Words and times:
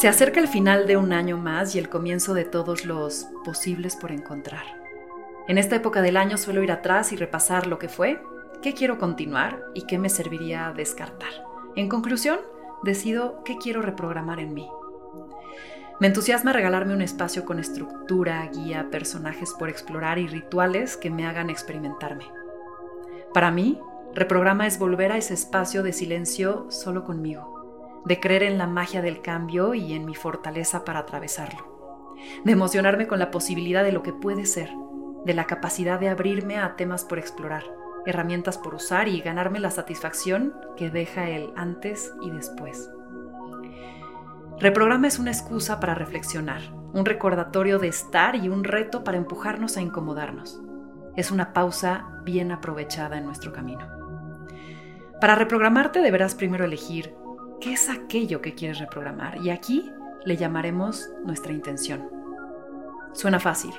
Se 0.00 0.08
acerca 0.08 0.40
el 0.40 0.48
final 0.48 0.86
de 0.86 0.96
un 0.96 1.12
año 1.12 1.36
más 1.36 1.74
y 1.74 1.78
el 1.78 1.90
comienzo 1.90 2.32
de 2.32 2.46
todos 2.46 2.86
los 2.86 3.28
posibles 3.44 3.96
por 3.96 4.12
encontrar. 4.12 4.64
En 5.46 5.58
esta 5.58 5.76
época 5.76 6.00
del 6.00 6.16
año 6.16 6.38
suelo 6.38 6.62
ir 6.62 6.72
atrás 6.72 7.12
y 7.12 7.16
repasar 7.16 7.66
lo 7.66 7.78
que 7.78 7.90
fue, 7.90 8.18
qué 8.62 8.72
quiero 8.72 8.98
continuar 8.98 9.62
y 9.74 9.82
qué 9.82 9.98
me 9.98 10.08
serviría 10.08 10.72
descartar. 10.74 11.28
En 11.76 11.90
conclusión, 11.90 12.38
decido 12.82 13.44
qué 13.44 13.58
quiero 13.58 13.82
reprogramar 13.82 14.40
en 14.40 14.54
mí. 14.54 14.70
Me 16.00 16.06
entusiasma 16.06 16.54
regalarme 16.54 16.94
un 16.94 17.02
espacio 17.02 17.44
con 17.44 17.58
estructura, 17.58 18.48
guía, 18.54 18.88
personajes 18.90 19.52
por 19.52 19.68
explorar 19.68 20.18
y 20.18 20.28
rituales 20.28 20.96
que 20.96 21.10
me 21.10 21.26
hagan 21.26 21.50
experimentarme. 21.50 22.24
Para 23.34 23.50
mí, 23.50 23.78
reprograma 24.14 24.66
es 24.66 24.78
volver 24.78 25.12
a 25.12 25.18
ese 25.18 25.34
espacio 25.34 25.82
de 25.82 25.92
silencio 25.92 26.70
solo 26.70 27.04
conmigo, 27.04 27.49
de 28.04 28.20
creer 28.20 28.42
en 28.42 28.58
la 28.58 28.66
magia 28.66 29.02
del 29.02 29.20
cambio 29.20 29.74
y 29.74 29.92
en 29.92 30.04
mi 30.04 30.14
fortaleza 30.14 30.84
para 30.84 31.00
atravesarlo, 31.00 32.16
de 32.44 32.52
emocionarme 32.52 33.06
con 33.06 33.18
la 33.18 33.30
posibilidad 33.30 33.84
de 33.84 33.92
lo 33.92 34.02
que 34.02 34.12
puede 34.12 34.46
ser, 34.46 34.70
de 35.24 35.34
la 35.34 35.46
capacidad 35.46 36.00
de 36.00 36.08
abrirme 36.08 36.58
a 36.58 36.76
temas 36.76 37.04
por 37.04 37.18
explorar, 37.18 37.64
herramientas 38.06 38.58
por 38.58 38.74
usar 38.74 39.08
y 39.08 39.20
ganarme 39.20 39.60
la 39.60 39.70
satisfacción 39.70 40.54
que 40.76 40.90
deja 40.90 41.28
el 41.28 41.52
antes 41.56 42.12
y 42.22 42.30
después. 42.30 42.90
Reprograma 44.58 45.06
es 45.06 45.18
una 45.18 45.30
excusa 45.30 45.80
para 45.80 45.94
reflexionar, 45.94 46.60
un 46.92 47.04
recordatorio 47.06 47.78
de 47.78 47.88
estar 47.88 48.36
y 48.36 48.48
un 48.48 48.64
reto 48.64 49.04
para 49.04 49.16
empujarnos 49.16 49.76
a 49.76 49.80
incomodarnos. 49.80 50.60
Es 51.16 51.30
una 51.30 51.52
pausa 51.52 52.20
bien 52.24 52.52
aprovechada 52.52 53.18
en 53.18 53.24
nuestro 53.24 53.52
camino. 53.52 53.86
Para 55.20 55.34
reprogramarte 55.34 56.00
deberás 56.00 56.34
primero 56.34 56.64
elegir 56.64 57.14
qué 57.60 57.72
es 57.72 57.88
aquello 57.88 58.40
que 58.42 58.54
quieres 58.54 58.78
reprogramar 58.78 59.38
y 59.44 59.50
aquí 59.50 59.90
le 60.24 60.36
llamaremos 60.36 61.10
nuestra 61.24 61.52
intención. 61.52 62.08
Suena 63.12 63.40
fácil, 63.40 63.74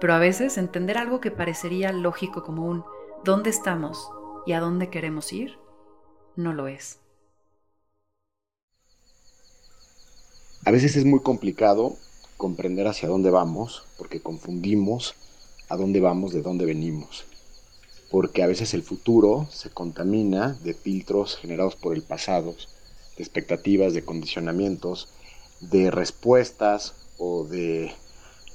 pero 0.00 0.14
a 0.14 0.18
veces 0.18 0.58
entender 0.58 0.98
algo 0.98 1.20
que 1.20 1.30
parecería 1.30 1.92
lógico 1.92 2.42
como 2.42 2.66
un 2.66 2.84
¿dónde 3.24 3.50
estamos 3.50 4.10
y 4.46 4.52
a 4.52 4.60
dónde 4.60 4.90
queremos 4.90 5.32
ir? 5.32 5.58
no 6.36 6.52
lo 6.52 6.68
es. 6.68 6.98
A 10.64 10.70
veces 10.70 10.96
es 10.96 11.04
muy 11.04 11.20
complicado 11.20 11.96
comprender 12.36 12.86
hacia 12.86 13.08
dónde 13.08 13.30
vamos, 13.30 13.84
porque 13.98 14.20
confundimos 14.20 15.14
a 15.68 15.76
dónde 15.76 16.00
vamos 16.00 16.32
de 16.32 16.42
dónde 16.42 16.66
venimos. 16.66 17.24
Porque 18.10 18.42
a 18.42 18.46
veces 18.46 18.74
el 18.74 18.82
futuro 18.82 19.46
se 19.50 19.70
contamina 19.70 20.52
de 20.64 20.74
filtros 20.74 21.36
generados 21.36 21.76
por 21.76 21.94
el 21.94 22.02
pasado, 22.02 22.54
expectativas, 23.20 23.94
de 23.94 24.02
condicionamientos, 24.02 25.08
de 25.60 25.90
respuestas 25.90 26.94
o 27.18 27.44
de 27.44 27.92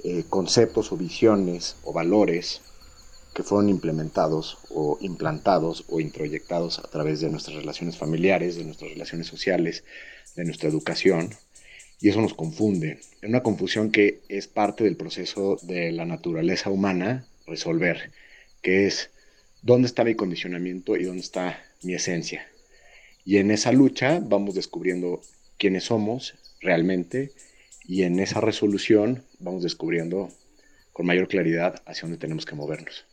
eh, 0.03 0.23
conceptos 0.29 0.91
o 0.91 0.97
visiones 0.97 1.75
o 1.83 1.93
valores 1.93 2.61
que 3.33 3.43
fueron 3.43 3.69
implementados 3.69 4.57
o 4.69 4.97
implantados 5.01 5.83
o 5.89 5.99
introyectados 5.99 6.79
a 6.79 6.83
través 6.83 7.19
de 7.19 7.29
nuestras 7.29 7.57
relaciones 7.57 7.97
familiares, 7.97 8.55
de 8.55 8.63
nuestras 8.63 8.91
relaciones 8.91 9.27
sociales, 9.27 9.83
de 10.35 10.45
nuestra 10.45 10.69
educación 10.69 11.29
y 12.01 12.09
eso 12.09 12.21
nos 12.21 12.33
confunde. 12.33 12.99
Es 13.21 13.29
una 13.29 13.43
confusión 13.43 13.91
que 13.91 14.21
es 14.29 14.47
parte 14.47 14.83
del 14.83 14.95
proceso 14.95 15.57
de 15.61 15.91
la 15.91 16.05
naturaleza 16.05 16.69
humana 16.69 17.25
resolver, 17.47 18.11
que 18.61 18.87
es 18.87 19.09
dónde 19.61 19.87
está 19.87 20.03
mi 20.03 20.15
condicionamiento 20.15 20.97
y 20.97 21.05
dónde 21.05 21.21
está 21.21 21.63
mi 21.83 21.93
esencia. 21.93 22.47
Y 23.25 23.37
en 23.37 23.51
esa 23.51 23.73
lucha 23.73 24.21
vamos 24.23 24.55
descubriendo 24.55 25.21
quiénes 25.57 25.85
somos 25.85 26.35
realmente 26.61 27.33
y 27.83 28.03
en 28.03 28.19
esa 28.19 28.39
resolución 28.39 29.25
vamos 29.39 29.63
descubriendo 29.63 30.29
con 30.93 31.05
mayor 31.05 31.27
claridad 31.27 31.83
hacia 31.85 32.03
dónde 32.03 32.17
tenemos 32.17 32.45
que 32.45 32.55
movernos. 32.55 33.05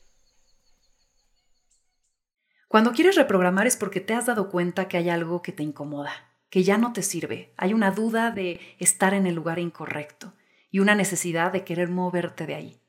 Cuando 2.68 2.92
quieres 2.92 3.16
reprogramar 3.16 3.66
es 3.66 3.76
porque 3.76 4.00
te 4.00 4.14
has 4.14 4.26
dado 4.26 4.50
cuenta 4.50 4.86
que 4.86 4.98
hay 4.98 5.08
algo 5.08 5.42
que 5.42 5.52
te 5.52 5.64
incomoda 5.64 6.32
que 6.52 6.64
ya 6.64 6.76
no 6.76 6.92
te 6.92 7.00
sirve. 7.00 7.54
Hay 7.56 7.72
una 7.72 7.92
duda 7.92 8.30
de 8.30 8.60
estar 8.78 9.14
en 9.14 9.26
el 9.26 9.34
lugar 9.34 9.58
incorrecto 9.58 10.34
y 10.70 10.80
una 10.80 10.94
necesidad 10.94 11.50
de 11.50 11.64
querer 11.64 11.88
moverte 11.88 12.44
de 12.44 12.54
ahí. 12.54 12.80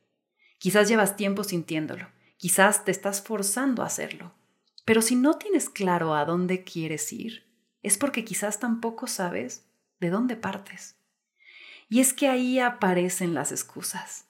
Quizás 0.58 0.90
llevas 0.90 1.16
tiempo 1.16 1.46
sintiéndolo, 1.46 2.10
quizás 2.36 2.84
te 2.84 2.92
estás 2.92 3.22
forzando 3.22 3.82
a 3.82 3.86
hacerlo, 3.86 4.34
pero 4.86 5.02
si 5.02 5.16
no 5.16 5.38
tienes 5.38 5.70
claro 5.70 6.16
a 6.16 6.26
dónde 6.26 6.64
quieres 6.64 7.12
ir, 7.14 7.46
es 7.82 7.98
porque 7.98 8.26
quizás 8.26 8.60
tampoco 8.60 9.08
sabes 9.08 9.66
de 10.00 10.10
dónde 10.10 10.36
partes. 10.36 10.98
Y 11.90 12.00
es 12.00 12.14
que 12.14 12.28
ahí 12.28 12.60
aparecen 12.60 13.34
las 13.34 13.52
excusas. 13.52 14.26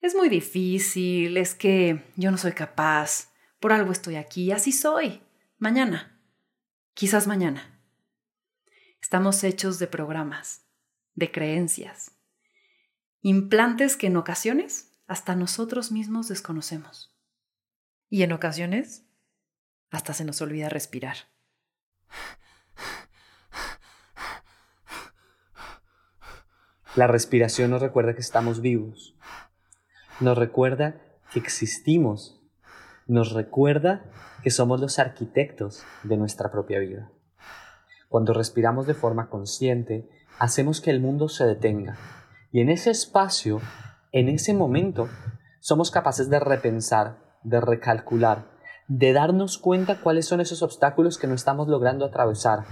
Es 0.00 0.14
muy 0.14 0.28
difícil, 0.28 1.36
es 1.36 1.54
que 1.54 2.04
yo 2.16 2.30
no 2.30 2.38
soy 2.38 2.52
capaz, 2.52 3.32
por 3.58 3.72
algo 3.72 3.90
estoy 3.90 4.16
aquí, 4.16 4.52
así 4.52 4.70
soy. 4.70 5.22
Mañana. 5.58 6.20
Quizás 6.94 7.26
mañana. 7.26 7.80
Estamos 9.00 9.42
hechos 9.42 9.78
de 9.78 9.86
programas, 9.86 10.62
de 11.14 11.30
creencias, 11.30 12.12
implantes 13.22 13.96
que 13.96 14.08
en 14.08 14.16
ocasiones 14.16 14.92
hasta 15.06 15.34
nosotros 15.34 15.90
mismos 15.90 16.28
desconocemos. 16.28 17.16
Y 18.08 18.22
en 18.22 18.32
ocasiones 18.32 19.07
hasta 19.90 20.12
se 20.12 20.24
nos 20.24 20.40
olvida 20.40 20.68
respirar. 20.68 21.16
La 26.96 27.06
respiración 27.06 27.70
nos 27.70 27.80
recuerda 27.80 28.14
que 28.14 28.20
estamos 28.20 28.60
vivos, 28.60 29.14
nos 30.20 30.36
recuerda 30.36 31.00
que 31.32 31.38
existimos, 31.38 32.40
nos 33.06 33.32
recuerda 33.32 34.04
que 34.42 34.50
somos 34.50 34.80
los 34.80 34.98
arquitectos 34.98 35.84
de 36.02 36.16
nuestra 36.16 36.50
propia 36.50 36.80
vida. 36.80 37.10
Cuando 38.08 38.32
respiramos 38.32 38.86
de 38.86 38.94
forma 38.94 39.28
consciente, 39.28 40.08
hacemos 40.38 40.80
que 40.80 40.90
el 40.90 41.00
mundo 41.00 41.28
se 41.28 41.44
detenga. 41.44 41.96
Y 42.50 42.60
en 42.60 42.70
ese 42.70 42.90
espacio, 42.90 43.60
en 44.12 44.28
ese 44.28 44.54
momento, 44.54 45.08
somos 45.60 45.90
capaces 45.90 46.30
de 46.30 46.40
repensar, 46.40 47.18
de 47.42 47.60
recalcular, 47.60 48.57
de 48.88 49.12
darnos 49.12 49.58
cuenta 49.58 50.00
cuáles 50.00 50.26
son 50.26 50.40
esos 50.40 50.62
obstáculos 50.62 51.18
que 51.18 51.26
no 51.26 51.34
estamos 51.34 51.68
logrando 51.68 52.06
atravesar. 52.06 52.64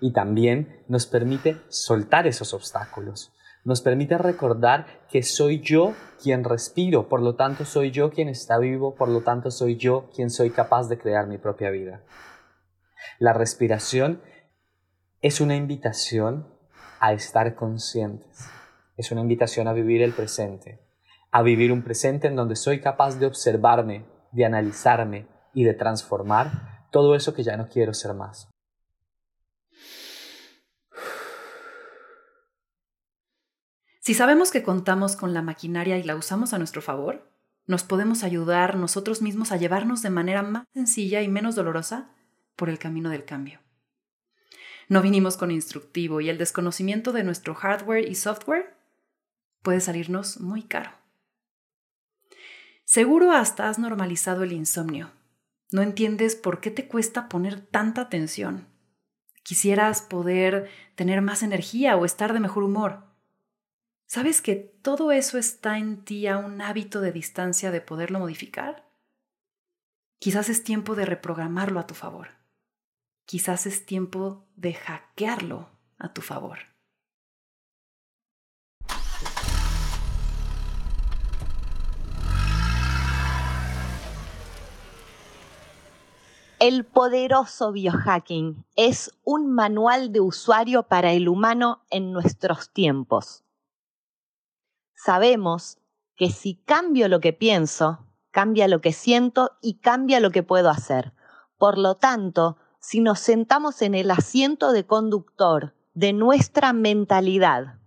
Y 0.00 0.12
también 0.12 0.82
nos 0.88 1.06
permite 1.06 1.60
soltar 1.68 2.26
esos 2.26 2.54
obstáculos. 2.54 3.32
Nos 3.64 3.80
permite 3.80 4.18
recordar 4.18 5.06
que 5.10 5.22
soy 5.22 5.60
yo 5.60 5.94
quien 6.22 6.44
respiro, 6.44 7.08
por 7.08 7.22
lo 7.22 7.34
tanto 7.34 7.64
soy 7.64 7.90
yo 7.90 8.10
quien 8.10 8.28
está 8.28 8.58
vivo, 8.58 8.94
por 8.94 9.08
lo 9.08 9.22
tanto 9.22 9.50
soy 9.50 9.76
yo 9.76 10.10
quien 10.14 10.30
soy 10.30 10.50
capaz 10.50 10.88
de 10.88 10.98
crear 10.98 11.26
mi 11.26 11.38
propia 11.38 11.70
vida. 11.70 12.02
La 13.18 13.32
respiración 13.32 14.22
es 15.22 15.40
una 15.40 15.56
invitación 15.56 16.46
a 17.00 17.12
estar 17.12 17.54
conscientes, 17.54 18.48
es 18.96 19.10
una 19.12 19.20
invitación 19.20 19.68
a 19.68 19.72
vivir 19.72 20.02
el 20.02 20.12
presente, 20.12 20.80
a 21.30 21.42
vivir 21.42 21.72
un 21.72 21.82
presente 21.82 22.26
en 22.26 22.36
donde 22.36 22.56
soy 22.56 22.80
capaz 22.80 23.18
de 23.18 23.26
observarme, 23.26 24.04
de 24.34 24.44
analizarme 24.44 25.26
y 25.54 25.64
de 25.64 25.74
transformar 25.74 26.86
todo 26.90 27.14
eso 27.14 27.34
que 27.34 27.42
ya 27.42 27.56
no 27.56 27.68
quiero 27.68 27.94
ser 27.94 28.14
más. 28.14 28.48
Si 34.00 34.12
sabemos 34.12 34.50
que 34.50 34.62
contamos 34.62 35.16
con 35.16 35.32
la 35.32 35.40
maquinaria 35.40 35.96
y 35.96 36.02
la 36.02 36.14
usamos 36.14 36.52
a 36.52 36.58
nuestro 36.58 36.82
favor, 36.82 37.26
nos 37.66 37.84
podemos 37.84 38.22
ayudar 38.22 38.76
nosotros 38.76 39.22
mismos 39.22 39.50
a 39.50 39.56
llevarnos 39.56 40.02
de 40.02 40.10
manera 40.10 40.42
más 40.42 40.64
sencilla 40.74 41.22
y 41.22 41.28
menos 41.28 41.54
dolorosa 41.54 42.10
por 42.56 42.68
el 42.68 42.78
camino 42.78 43.08
del 43.08 43.24
cambio. 43.24 43.60
No 44.88 45.00
vinimos 45.00 45.38
con 45.38 45.50
instructivo 45.50 46.20
y 46.20 46.28
el 46.28 46.36
desconocimiento 46.36 47.12
de 47.12 47.24
nuestro 47.24 47.54
hardware 47.54 48.06
y 48.06 48.14
software 48.14 48.76
puede 49.62 49.80
salirnos 49.80 50.38
muy 50.38 50.62
caro. 50.62 50.90
Seguro 52.84 53.32
hasta 53.32 53.68
has 53.68 53.78
normalizado 53.78 54.42
el 54.42 54.52
insomnio. 54.52 55.10
No 55.70 55.82
entiendes 55.82 56.36
por 56.36 56.60
qué 56.60 56.70
te 56.70 56.86
cuesta 56.86 57.28
poner 57.28 57.60
tanta 57.60 58.02
atención. 58.02 58.66
Quisieras 59.42 60.02
poder 60.02 60.70
tener 60.94 61.20
más 61.20 61.42
energía 61.42 61.96
o 61.96 62.04
estar 62.04 62.32
de 62.32 62.40
mejor 62.40 62.62
humor. 62.62 63.04
¿Sabes 64.06 64.42
que 64.42 64.54
todo 64.54 65.12
eso 65.12 65.38
está 65.38 65.78
en 65.78 66.04
ti 66.04 66.26
a 66.26 66.38
un 66.38 66.60
hábito 66.60 67.00
de 67.00 67.12
distancia 67.12 67.70
de 67.70 67.80
poderlo 67.80 68.20
modificar? 68.20 68.88
Quizás 70.18 70.48
es 70.48 70.62
tiempo 70.62 70.94
de 70.94 71.06
reprogramarlo 71.06 71.80
a 71.80 71.86
tu 71.86 71.94
favor 71.94 72.28
quizás 73.26 73.66
es 73.66 73.86
tiempo 73.86 74.46
de 74.56 74.74
hackearlo 74.74 75.68
a 75.98 76.12
tu 76.12 76.22
favor. 76.22 76.58
El 86.66 86.86
poderoso 86.86 87.72
biohacking 87.72 88.64
es 88.74 89.10
un 89.22 89.52
manual 89.52 90.12
de 90.12 90.20
usuario 90.20 90.84
para 90.84 91.12
el 91.12 91.28
humano 91.28 91.82
en 91.90 92.10
nuestros 92.10 92.70
tiempos. 92.72 93.44
Sabemos 94.94 95.76
que 96.16 96.30
si 96.30 96.54
cambio 96.54 97.08
lo 97.08 97.20
que 97.20 97.34
pienso, 97.34 98.06
cambia 98.30 98.66
lo 98.66 98.80
que 98.80 98.94
siento 98.94 99.58
y 99.60 99.74
cambia 99.80 100.20
lo 100.20 100.30
que 100.30 100.42
puedo 100.42 100.70
hacer. 100.70 101.12
Por 101.58 101.76
lo 101.76 101.96
tanto, 101.96 102.56
si 102.80 103.00
nos 103.00 103.20
sentamos 103.20 103.82
en 103.82 103.94
el 103.94 104.10
asiento 104.10 104.72
de 104.72 104.86
conductor 104.86 105.74
de 105.92 106.14
nuestra 106.14 106.72
mentalidad, 106.72 107.78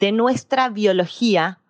de 0.00 0.10
nuestra 0.10 0.68
biología, 0.68 1.60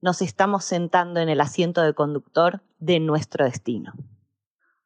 nos 0.00 0.22
estamos 0.22 0.64
sentando 0.64 1.18
en 1.18 1.28
el 1.28 1.40
asiento 1.40 1.82
de 1.82 1.92
conductor 1.92 2.62
de 2.78 3.00
nuestro 3.00 3.44
destino. 3.44 3.94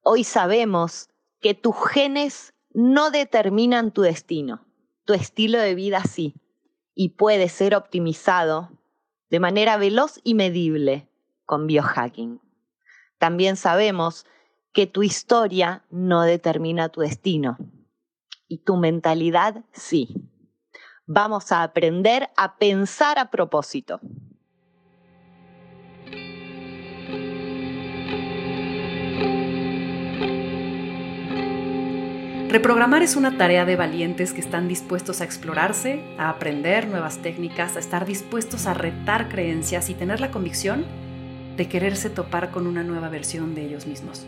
Hoy 0.08 0.23
sabemos 0.23 1.11
que 1.41 1.55
tus 1.55 1.75
genes 1.93 2.55
no 2.73 3.11
determinan 3.11 3.91
tu 3.91 4.03
destino, 4.03 4.64
tu 5.05 5.14
estilo 5.14 5.58
de 5.58 5.75
vida 5.75 6.00
sí, 6.05 6.37
y 6.94 7.17
puede 7.17 7.49
ser 7.49 7.75
optimizado 7.75 8.70
de 9.31 9.41
manera 9.41 9.76
veloz 9.79 10.20
y 10.23 10.35
medible 10.35 11.11
con 11.44 11.67
biohacking. 11.67 12.41
También 13.19 13.56
sabemos 13.56 14.26
que 14.73 14.87
tu 14.87 15.03
historia 15.03 15.85
no 15.91 16.23
determina 16.23 16.88
tu 16.88 17.00
destino 17.00 17.56
y 18.47 18.58
tu 18.58 18.76
mentalidad 18.76 19.64
sí. 19.73 20.14
Vamos 21.05 21.50
a 21.50 21.64
aprender 21.64 22.31
a 22.37 22.58
pensar 22.58 23.19
a 23.19 23.32
propósito. 23.32 23.99
Reprogramar 32.48 33.02
es 33.02 33.16
una 33.16 33.37
tarea 33.37 33.64
de 33.64 33.75
valientes 33.75 34.32
que 34.32 34.40
están 34.40 34.69
dispuestos 34.69 35.20
a 35.20 35.25
explorarse, 35.25 36.04
a 36.16 36.31
aprender 36.31 36.87
nuevas 36.87 37.19
técnicas, 37.19 37.75
a 37.75 37.81
estar 37.81 38.06
dispuestos 38.06 38.66
a 38.66 38.75
retar 38.75 39.28
creencias 39.28 39.90
y 39.90 39.94
tener 39.94 40.20
la 40.20 40.31
convicción 40.31 40.84
de 41.56 41.69
quererse 41.69 42.08
topar 42.08 42.52
con 42.52 42.69
una 42.69 42.84
nueva 42.84 43.08
versión 43.08 43.56
de 43.56 43.66
ellos 43.66 43.87
mismos. 43.87 44.26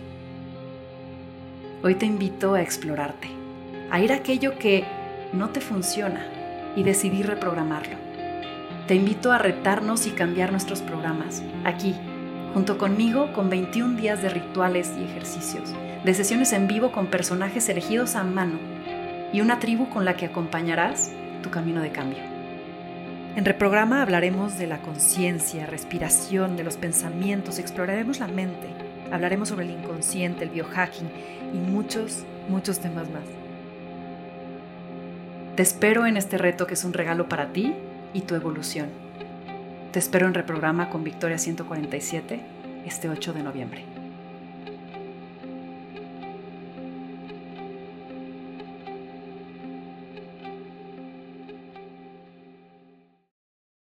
Hoy 1.84 1.94
te 1.94 2.06
invito 2.06 2.54
a 2.54 2.60
explorarte, 2.60 3.28
a 3.88 4.00
ir 4.00 4.12
a 4.12 4.16
aquello 4.16 4.58
que 4.58 4.84
no 5.32 5.50
te 5.50 5.60
funciona 5.60 6.26
y 6.74 6.82
decidir 6.82 7.28
reprogramarlo. 7.28 7.96
Te 8.88 8.96
invito 8.96 9.30
a 9.30 9.38
retarnos 9.38 10.08
y 10.08 10.10
cambiar 10.10 10.50
nuestros 10.50 10.82
programas, 10.82 11.44
aquí, 11.64 11.94
junto 12.54 12.78
conmigo 12.78 13.32
con 13.32 13.50
21 13.50 13.96
días 13.96 14.22
de 14.22 14.30
rituales 14.30 14.92
y 14.98 15.04
ejercicios 15.04 15.74
de 16.04 16.14
sesiones 16.14 16.52
en 16.52 16.68
vivo 16.68 16.92
con 16.92 17.06
personajes 17.06 17.68
elegidos 17.68 18.14
a 18.14 18.24
mano 18.24 18.58
y 19.32 19.40
una 19.40 19.58
tribu 19.58 19.88
con 19.88 20.04
la 20.04 20.16
que 20.16 20.26
acompañarás 20.26 21.10
tu 21.42 21.50
camino 21.50 21.82
de 21.82 21.90
cambio. 21.90 22.22
En 23.36 23.44
Reprograma 23.44 24.02
hablaremos 24.02 24.58
de 24.58 24.66
la 24.66 24.78
conciencia, 24.78 25.66
respiración, 25.66 26.56
de 26.56 26.64
los 26.64 26.76
pensamientos, 26.76 27.58
exploraremos 27.58 28.20
la 28.20 28.26
mente, 28.26 28.68
hablaremos 29.12 29.48
sobre 29.48 29.66
el 29.66 29.72
inconsciente, 29.72 30.44
el 30.44 30.50
biohacking 30.50 31.08
y 31.52 31.58
muchos, 31.58 32.24
muchos 32.48 32.80
temas 32.80 33.08
más. 33.10 33.24
Te 35.56 35.62
espero 35.62 36.06
en 36.06 36.16
este 36.16 36.38
reto 36.38 36.66
que 36.66 36.74
es 36.74 36.84
un 36.84 36.92
regalo 36.92 37.28
para 37.28 37.52
ti 37.52 37.74
y 38.14 38.22
tu 38.22 38.34
evolución. 38.34 39.07
Te 39.92 39.98
espero 39.98 40.26
en 40.26 40.34
Reprograma 40.34 40.90
con 40.90 41.02
Victoria 41.02 41.38
147 41.38 42.40
este 42.84 43.08
8 43.08 43.32
de 43.32 43.42
noviembre. 43.42 43.97